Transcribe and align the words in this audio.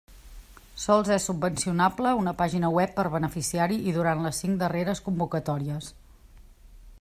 Sols 0.83 1.09
és 1.15 1.27
subvencionable 1.29 2.13
una 2.21 2.33
pàgina 2.39 2.71
web 2.77 2.95
per 2.95 3.05
beneficiari 3.17 3.77
i 3.91 3.93
durant 3.99 4.25
les 4.25 4.41
cinc 4.45 4.59
darreres 4.65 5.03
convocatòries. 5.11 5.93